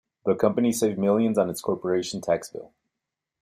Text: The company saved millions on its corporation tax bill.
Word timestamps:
The 0.25 0.33
company 0.33 0.71
saved 0.71 0.97
millions 0.97 1.37
on 1.37 1.47
its 1.47 1.61
corporation 1.61 2.21
tax 2.21 2.49
bill. 2.49 2.71